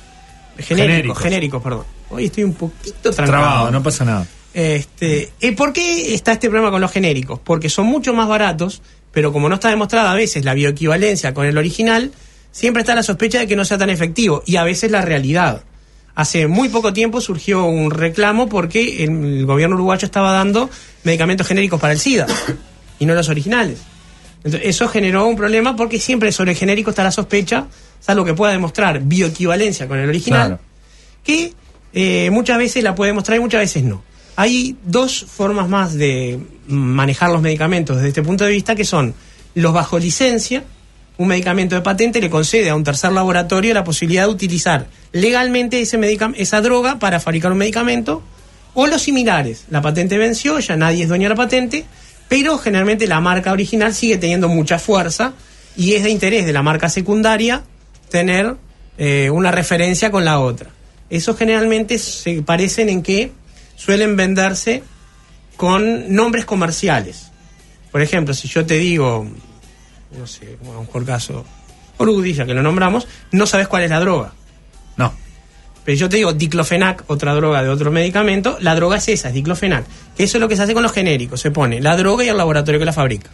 [0.58, 1.20] Genéricos, Genéricos.
[1.20, 1.86] genéricos, perdón.
[2.10, 3.42] Hoy estoy un poquito trancado.
[3.42, 4.28] Trabado, no pasa nada.
[4.54, 7.40] Este, ¿y ¿Por qué está este problema con los genéricos?
[7.44, 11.46] Porque son mucho más baratos, pero como no está demostrada a veces la bioequivalencia con
[11.46, 12.12] el original,
[12.52, 15.64] siempre está la sospecha de que no sea tan efectivo y a veces la realidad.
[16.16, 20.70] Hace muy poco tiempo surgió un reclamo porque el, gobierno uruguayo estaba dando
[21.04, 22.28] medicamentos genéricos para el SIDA
[23.00, 23.80] y no los originales.
[24.44, 27.68] Entonces, eso generó un problema porque siempre sobre el genérico está la sospecha,
[28.00, 30.60] salvo que pueda demostrar bioequivalencia con el original, Claro.
[31.24, 31.54] que
[31.94, 34.04] eh, muchas veces la puede mostrar y muchas veces no.
[34.36, 39.14] Hay dos formas más de manejar los medicamentos desde este punto de vista, que son
[39.56, 40.64] los bajo licencia.
[41.22, 45.80] Un medicamento de patente le concede a un tercer laboratorio la posibilidad de utilizar legalmente
[45.80, 46.00] ese
[46.36, 48.24] esa droga para fabricar un medicamento,
[48.74, 49.66] o los similares.
[49.70, 51.86] La patente venció, ya nadie es dueño de la patente,
[52.28, 55.34] pero generalmente la marca original sigue teniendo mucha fuerza
[55.78, 57.62] y es de interés de la marca secundaria
[58.10, 58.56] tener
[58.98, 60.72] eh, una referencia con la otra.
[61.12, 63.32] Esos generalmente se parecen en que
[63.76, 64.82] suelen venderse
[65.56, 67.28] con nombres comerciales.
[67.92, 69.28] Por ejemplo, si yo te digo,
[70.18, 71.46] no sé, como a lo mejor caso,
[71.98, 74.34] Orudi, ya que lo nombramos, no sabes cuál es la droga.
[74.98, 75.14] No.
[75.84, 79.34] Pero yo te digo diclofenac, otra droga de otro medicamento, la droga es esa, es
[79.34, 79.86] diclofenac.
[80.16, 81.40] Que eso es lo que se hace con los genéricos.
[81.40, 83.30] Se pone la droga y el laboratorio que la fabrica.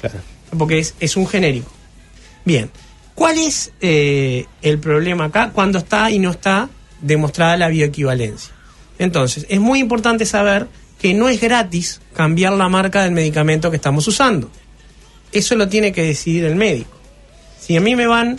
[0.00, 0.18] Claro.
[0.56, 1.70] Porque es, es un genérico.
[2.44, 2.70] Bien,
[3.14, 6.68] ¿cuál es eh, el problema acá cuando está y no está
[7.00, 8.52] demostrada la bioequivalencia?
[8.98, 10.66] Entonces, es muy importante saber
[11.00, 14.50] que no es gratis cambiar la marca del medicamento que estamos usando.
[15.32, 16.90] Eso lo tiene que decidir el médico.
[17.58, 18.38] Si a mí me van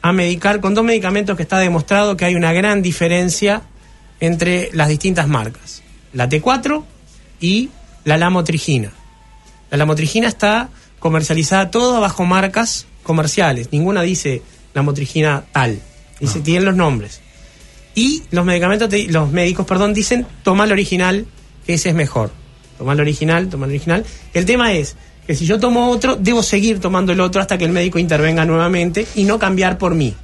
[0.00, 3.62] a medicar con dos medicamentos que está demostrado que hay una gran diferencia
[4.20, 6.82] entre las distintas marcas, la T4
[7.40, 7.70] y
[8.04, 8.92] la lamotrigina.
[9.70, 13.68] La lamotrigina está comercializada toda bajo marcas comerciales.
[13.72, 14.42] Ninguna dice
[14.74, 15.80] lamotrigina tal.
[16.20, 17.20] Dice, tienen los nombres.
[17.94, 21.26] Y los medicamentos, te- los médicos, perdón, dicen toma el original,
[21.66, 22.30] que ese es mejor.
[22.78, 24.04] Toma el original, toma el original.
[24.34, 24.96] El tema es
[25.26, 28.44] que si yo tomo otro, debo seguir tomando el otro hasta que el médico intervenga
[28.44, 30.14] nuevamente y no cambiar por mí.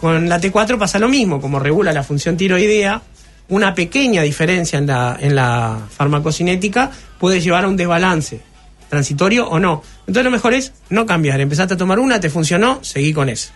[0.00, 3.02] Con la T4 pasa lo mismo, como regula la función tiroidea,
[3.48, 8.40] una pequeña diferencia en la, en la farmacocinética puede llevar a un desbalance,
[8.88, 9.82] transitorio o no.
[10.00, 13.50] Entonces lo mejor es no cambiar, empezaste a tomar una, te funcionó, seguí con eso.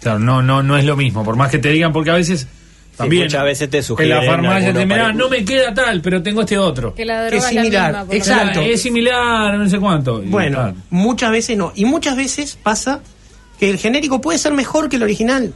[0.00, 1.24] Claro, no, no, no es lo mismo.
[1.24, 2.48] Por más que te digan, porque a veces
[2.96, 3.24] también.
[3.24, 6.42] muchas veces te En sugieren la farmacia te mirá, no me queda tal, pero tengo
[6.42, 6.94] este otro.
[6.94, 8.60] Que la droga es es la similar, misma, exacto.
[8.60, 10.22] Es similar, no sé cuánto.
[10.22, 10.74] Y, Bueno, claro.
[10.90, 11.72] muchas veces no.
[11.74, 13.00] Y muchas veces pasa
[13.58, 15.54] que el genérico puede ser mejor que el original.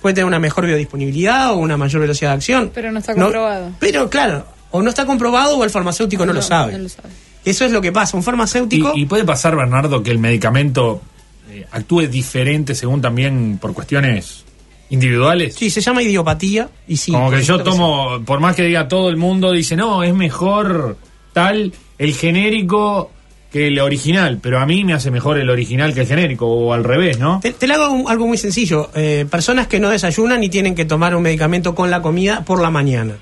[0.00, 2.70] Puede tener una mejor biodisponibilidad o una mayor velocidad de acción.
[2.74, 3.72] Pero no está comprobado.
[3.78, 6.72] pero claro, o no está comprobado o el farmacéutico no, lo sabe.
[6.72, 7.08] no lo sabe.
[7.44, 8.16] Eso es lo que pasa.
[8.16, 8.92] Un farmacéutico...
[8.94, 11.02] Y, y puede pasar, Bernardo, que el medicamento
[11.50, 14.44] eh, actúe diferente según también por cuestiones
[14.90, 15.54] individuales.
[15.54, 17.12] Sí, se llama idiopatía y sí.
[17.12, 20.96] Como que yo tomo, por más que diga todo el mundo, dice, no, es mejor
[21.32, 23.10] tal el genérico
[23.52, 26.72] que el original, pero a mí me hace mejor el original que el genérico, o
[26.72, 27.40] al revés, ¿no?
[27.42, 28.90] Te, te le hago un- algo muy sencillo.
[28.94, 32.60] Eh, personas que no desayunan y tienen que tomar un medicamento con la comida por
[32.62, 33.14] la mañana.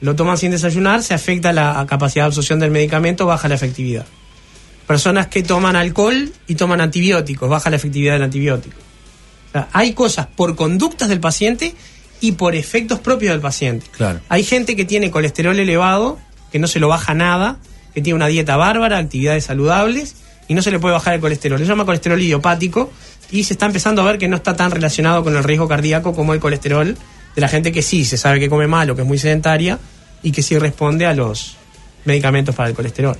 [0.00, 4.06] Lo toman sin desayunar, se afecta la capacidad de absorción del medicamento, baja la efectividad.
[4.86, 8.76] Personas que toman alcohol y toman antibióticos, baja la efectividad del antibiótico.
[9.54, 11.74] Sea, hay cosas por conductas del paciente
[12.20, 13.86] y por efectos propios del paciente.
[13.96, 14.20] Claro.
[14.28, 16.18] Hay gente que tiene colesterol elevado,
[16.50, 17.58] que no se lo baja nada,
[17.94, 20.16] que tiene una dieta bárbara, actividades saludables,
[20.48, 21.58] y no se le puede bajar el colesterol.
[21.58, 22.92] Se llama colesterol idiopático
[23.30, 26.14] y se está empezando a ver que no está tan relacionado con el riesgo cardíaco
[26.14, 26.96] como el colesterol
[27.34, 29.78] de la gente que sí se sabe que come mal o que es muy sedentaria
[30.22, 31.56] y que sí responde a los
[32.04, 33.16] medicamentos para el colesterol.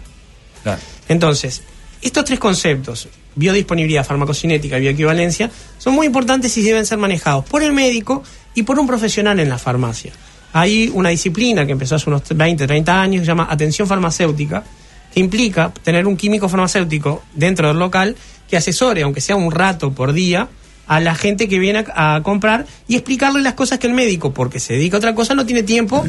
[0.63, 0.81] Claro.
[1.09, 1.63] Entonces,
[2.03, 5.51] estos tres conceptos, biodisponibilidad, farmacocinética y bioequivalencia,
[5.85, 8.23] son muy importantes y deben ser manejados por el médico
[8.55, 10.15] y por un profesional en la farmacia.
[10.55, 14.65] hay una disciplina que empezó hace unos 20, 30 años que se llama atención farmacéutica,
[15.13, 18.17] que implica tener un químico farmacéutico dentro del local
[18.49, 20.49] que asesore, aunque sea un rato por día,
[20.87, 24.61] a la gente que viene a, comprar y explicarle las cosas que el médico, porque
[24.61, 26.03] se dedica a otra cosa, no tiene tiempo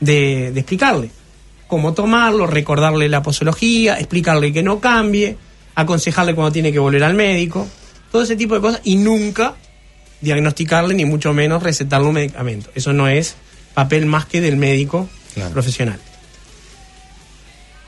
[0.00, 1.08] de, de explicarle.
[1.68, 5.36] Cómo tomarlo, recordarle la posología, explicarle que no cambie,
[5.76, 7.68] aconsejarle cuando tiene que volver al médico,
[8.10, 9.54] todo ese tipo de cosas y nunca
[10.20, 12.70] diagnosticarle ni mucho menos recetarle un medicamento.
[12.74, 13.36] Eso no es
[13.74, 15.50] papel más que del médico Claro.
[15.52, 15.98] profesional.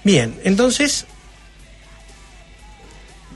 [0.04, 1.06] Bien, entonces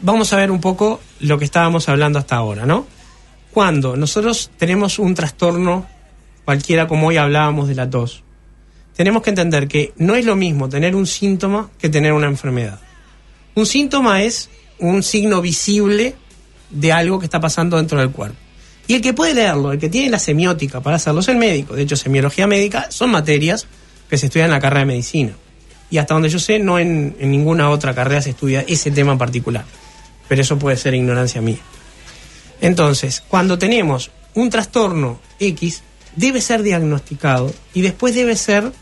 [0.02, 2.86] vamos a ver un poco lo que estábamos hablando hasta ahora, ¿no?
[3.52, 5.86] Cuando nosotros tenemos un trastorno,
[6.44, 8.22] cualquiera como hoy hablábamos de la tos,
[8.94, 12.80] tenemos que entender que no es lo mismo tener un síntoma que tener una enfermedad.
[13.54, 16.14] Un síntoma es un signo visible
[16.70, 18.36] de algo que está pasando dentro del cuerpo.
[18.88, 21.74] Y el que puede leerlo, el que tiene la semiótica para hacerlo es el médico.
[21.74, 23.66] De hecho, semiología médica son materias
[24.08, 25.32] que se estudian en la carrera de medicina.
[25.90, 29.12] Y hasta donde yo sé, no en, en ninguna otra carrera se estudia ese tema
[29.12, 29.64] en particular.
[30.28, 31.58] Pero eso puede ser ignorancia mía.
[32.60, 35.82] Entonces, cuando tenemos un trastorno X,
[36.14, 38.72] debe ser diagnosticado y después debe ser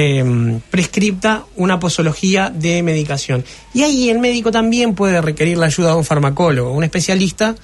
[0.00, 3.44] eh, prescripta una posología de medicación.
[3.74, 7.56] Y ahí el médico también puede requerir la ayuda de un farmacólogo, un especialista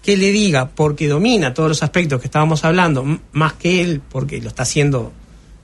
[0.00, 4.40] que le diga, porque domina todos los aspectos que estábamos hablando, más que él, porque
[4.40, 5.12] lo está haciendo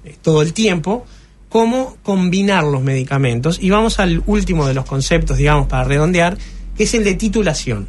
[0.04, 1.06] eh, todo el tiempo,
[1.48, 3.58] cómo combinar los medicamentos.
[3.62, 6.36] Y vamos al último de los conceptos, digamos, para redondear,
[6.76, 7.86] que es el de titulación.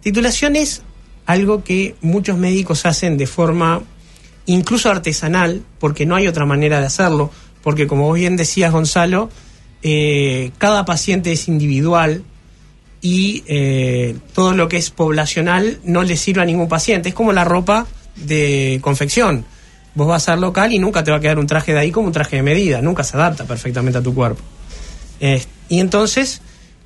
[0.00, 0.82] Titulación es
[1.26, 3.82] algo que muchos médicos hacen de forma
[4.46, 7.30] incluso artesanal, porque no hay otra manera de hacerlo,
[7.62, 9.28] porque como vos bien decías, Gonzalo,
[9.82, 12.22] eh, cada paciente es individual
[13.00, 17.10] y eh, todo lo que es poblacional no le sirve a ningún paciente.
[17.10, 19.44] Es como la ropa de confección.
[19.94, 21.90] Vos vas a ser local y nunca te va a quedar un traje de ahí
[21.90, 24.42] como un traje de medida, nunca se adapta perfectamente a tu cuerpo.
[25.20, 26.42] Eh, y entonces,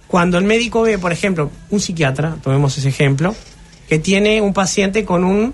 [0.06, 3.34] cuando el médico ve, por ejemplo, un psiquiatra, tomemos ese ejemplo,
[3.88, 5.52] que tiene un paciente con un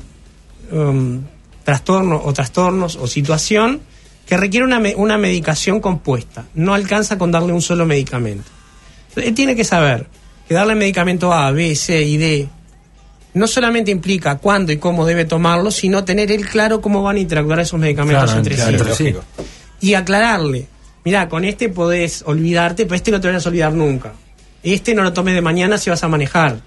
[0.70, 1.22] um,
[1.66, 3.80] trastorno o trastornos o situación
[4.24, 8.48] que requiere una, me- una medicación compuesta, no alcanza con darle un solo medicamento.
[9.08, 10.06] Entonces, Él tiene que saber
[10.48, 12.48] que darle medicamento A, B, C y D
[13.34, 17.18] no solamente implica cuándo y cómo debe tomarlo, sino tener él claro cómo van a
[17.20, 19.14] interactuar esos medicamentos Claro, entre claro, sí entre sí.
[19.80, 20.68] y aclararle,
[21.04, 24.14] mira, con este podés olvidarte, pero este no te vas a olvidar nunca.
[24.62, 26.60] Este no lo tomes de mañana si vas a manejar.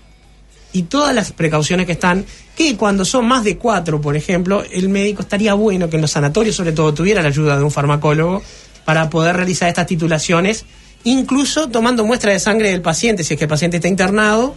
[0.72, 4.90] Y todas las precauciones que están, que cuando son más de cuatro, por ejemplo, el
[4.90, 8.44] médico estaría bueno que en los sanatorios sobre todo tuviera la ayuda de un farmacólogo
[8.86, 10.66] para poder realizar estas titulaciones,
[11.04, 14.56] incluso tomando muestra de sangre del paciente, si es que el paciente está internado,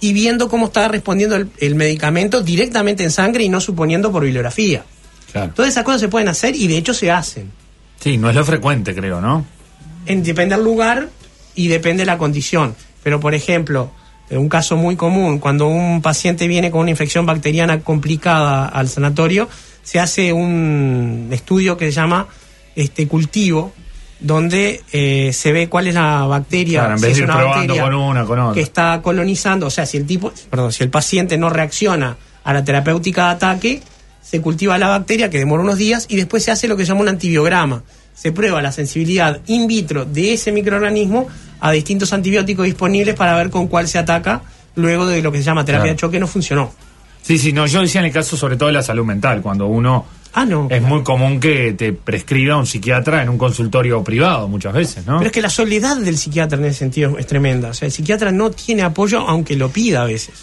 [0.00, 4.22] y viendo cómo está respondiendo el, el medicamento directamente en sangre y no suponiendo por
[4.24, 4.82] bibliografía.
[5.30, 5.52] Claro.
[5.54, 7.50] Todas esas cosas se pueden hacer y de hecho se hacen.
[8.00, 9.44] Sí, no es lo frecuente, creo, ¿no?
[10.06, 11.10] En- depende del lugar
[11.54, 12.74] y depende de la condición.
[13.02, 13.90] Pero, por ejemplo,
[14.38, 19.48] un caso muy común, cuando un paciente viene con una infección bacteriana complicada al sanatorio,
[19.82, 22.28] se hace un estudio que se llama
[22.76, 23.72] este cultivo,
[24.20, 27.58] donde eh, se ve cuál es la bacteria, Claro, en vez de ir una probando
[27.58, 28.54] bacteria con una, con otra.
[28.54, 32.52] que está colonizando, o sea, si el tipo, perdón, si el paciente no reacciona a
[32.52, 33.82] la terapéutica de ataque,
[34.22, 36.88] se cultiva la bacteria que demora unos días y después se hace lo que se
[36.88, 37.82] llama un antibiograma.
[38.20, 41.26] Se prueba la sensibilidad in vitro de ese microorganismo
[41.60, 44.42] a distintos antibióticos disponibles para ver con cuál se ataca
[44.74, 45.94] luego de lo que se llama terapia Claro.
[45.96, 46.72] de choque no funcionó.
[47.22, 49.66] Sí, sí, no, yo decía en el caso sobre todo de la salud mental, cuando
[49.66, 50.68] uno Ah, no.
[50.70, 55.16] es muy común que te prescriba un psiquiatra en un consultorio privado muchas veces, ¿no?
[55.18, 57.70] Pero es que la soledad del psiquiatra en ese sentido es tremenda.
[57.70, 60.34] O sea, el psiquiatra no tiene apoyo aunque lo pida a veces.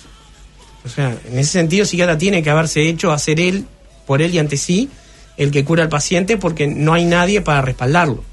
[0.85, 3.65] O sea, en ese sentido el psiquiatra tiene que haberse hecho hacer él,
[4.05, 4.89] por él y ante sí,
[5.38, 8.23] el que cura al paciente porque no hay nadie para respaldarlo.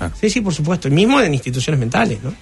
[0.00, 0.10] Ah.
[0.18, 0.88] Sí, sí, por supuesto.
[0.88, 2.34] Y mismo en instituciones mentales, ¿no?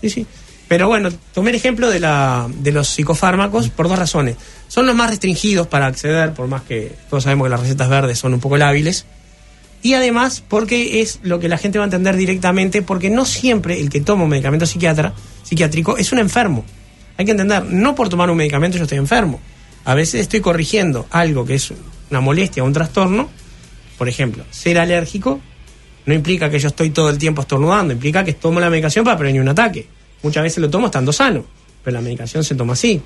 [0.00, 0.26] Sí, sí.
[0.66, 4.36] Pero bueno, tomé el ejemplo de, la, de los psicofármacos por dos razones.
[4.66, 8.18] Son los más restringidos para acceder, por más que todos sabemos que las recetas verdes
[8.18, 9.04] son un poco lábiles.
[9.82, 13.78] Y además porque es lo que la gente va a entender directamente, porque no siempre
[13.78, 15.12] el que toma un medicamento psiquiatra,
[15.42, 16.64] psiquiátrico es un enfermo.
[17.18, 19.40] Hay que entender, no por tomar un medicamento yo estoy enfermo.
[19.84, 21.72] A veces estoy corrigiendo algo que es
[22.10, 23.28] una molestia o un trastorno.
[23.98, 25.40] Por ejemplo, ser alérgico
[26.06, 29.16] no implica que yo estoy todo el tiempo estornudando, implica que tomo la medicación para
[29.16, 29.86] prevenir un ataque.
[30.22, 31.44] Muchas veces lo tomo estando sano,
[31.82, 33.00] pero la medicación se toma así.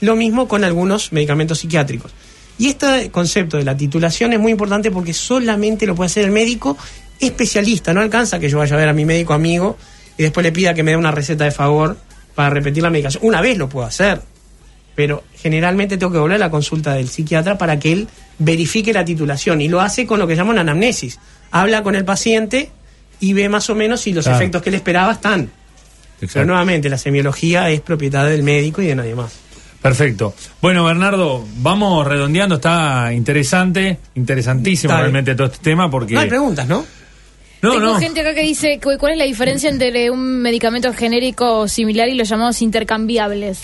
[0.00, 2.12] Lo mismo con algunos medicamentos psiquiátricos.
[2.58, 6.30] Y este concepto de la titulación es muy importante porque solamente lo puede hacer el
[6.30, 6.76] médico
[7.20, 7.92] especialista.
[7.92, 9.76] No alcanza que yo vaya a ver a mi médico amigo
[10.16, 11.96] y después le pida que me dé una receta de favor
[12.34, 13.24] para repetir la medicación.
[13.26, 14.20] Una vez lo puedo hacer,
[14.94, 19.04] pero generalmente tengo que volver a la consulta del psiquiatra para que él verifique la
[19.04, 21.18] titulación y lo hace con lo que llama una anamnesis.
[21.50, 22.70] Habla con el paciente
[23.20, 24.38] y ve más o menos si los Claro.
[24.38, 25.50] efectos que él esperaba están.
[26.32, 29.32] Pero nuevamente, la semiología es propiedad del médico y de nadie más.
[29.82, 30.34] Perfecto.
[30.62, 36.14] Bueno, Bernardo, vamos redondeando, está interesante, interesantísimo realmente todo este tema porque...
[36.14, 36.86] No hay preguntas, ¿no?
[37.60, 37.98] No, Tengo no.
[37.98, 42.14] gente acá que dice cu- cuál es la diferencia entre un medicamento genérico similar y
[42.14, 43.58] los llamados intercambiables.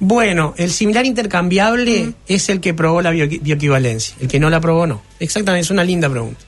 [0.00, 4.14] Bueno, el similar intercambiable es el que probó la bio- bioequivalencia.
[4.20, 5.02] El que no la probó, no.
[5.20, 6.40] Exactamente, es una linda pregunta.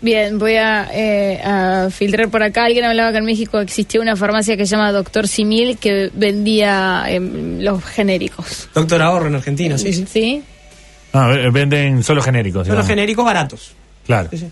[0.00, 2.64] Bien, voy a, eh, a filtrar por acá.
[2.64, 7.04] Alguien hablaba que en México existía una farmacia que se llama Doctor Simil que vendía
[7.08, 8.68] em, los genéricos.
[8.74, 10.06] Doctor Ahorro en Argentina, sí, sí.
[10.10, 10.42] ¿Sí?
[11.12, 12.64] Ah, venden solo genéricos.
[12.64, 12.86] Digamos.
[12.86, 13.72] genéricos baratos.
[14.06, 14.28] Claro.
[14.30, 14.46] Sí, sí.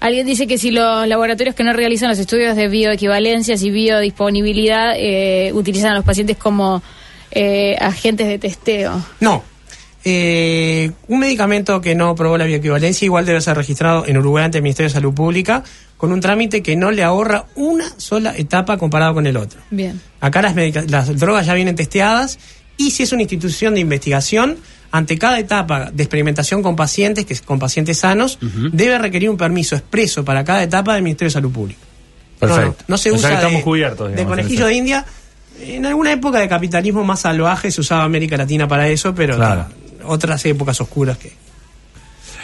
[0.00, 4.94] Alguien dice que si los laboratorios que no realizan los estudios de bioequivalencias y biodisponibilidad
[4.96, 6.82] eh, utilizan a los pacientes como
[7.30, 9.04] eh, agentes de testeo.
[9.20, 9.42] No.
[10.04, 14.58] Eh, un medicamento que no probó la bioequivalencia igual debe ser registrado en Uruguay ante
[14.58, 15.64] el Ministerio de Salud Pública
[15.96, 19.58] con un trámite que no le ahorra una sola etapa comparado con el otro.
[19.70, 20.00] Bien.
[20.20, 20.54] Acá las,
[20.88, 22.38] las drogas ya vienen testeadas
[22.76, 24.58] y si es una institución de investigación,
[24.96, 28.38] ante cada etapa de experimentación con pacientes, que es con pacientes sanos,
[28.72, 31.80] debe requerir un permiso expreso para cada etapa del Ministerio de Salud Pública.
[32.40, 32.84] No, no, Perfecto.
[32.88, 35.06] No, se O sea usa que estamos de, cubiertos, de digamos, conejillo de India.
[35.60, 39.66] En alguna época de capitalismo más salvaje se usaba América Latina para eso, pero Claro.
[40.04, 41.32] otras épocas oscuras que...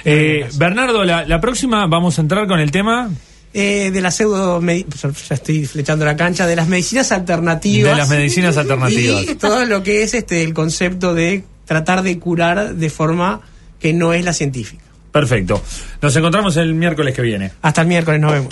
[0.05, 3.11] Eh, Bernardo, la, la próxima vamos a entrar con el tema
[3.55, 4.61] Eh, de la pseudo...
[4.62, 7.93] Ya estoy flechando la cancha, de las medicinas alternativas.
[7.93, 9.25] de las medicinas alternativas.
[9.25, 13.40] Y todo lo que es este el concepto de tratar de curar de forma
[13.81, 14.85] que no es la científica.
[15.11, 15.62] Perfecto.
[16.01, 17.53] Nos encontramos el miércoles que viene.
[17.62, 18.48] Hasta el miércoles, nos vemos.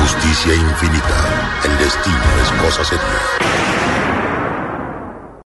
[0.00, 1.62] Justicia infinita.
[1.64, 3.73] El destino es cosa seria.